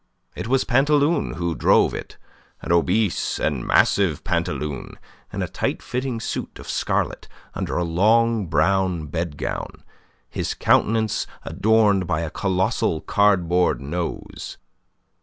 [0.33, 2.17] It was Pantaloon who drove it,
[2.63, 4.97] an obese and massive Pantaloon
[5.31, 9.83] in a tight fitting suit of scarlet under a long brown bed gown,
[10.27, 14.57] his countenance adorned by a colossal cardboard nose.